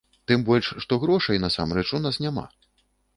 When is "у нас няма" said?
1.99-2.47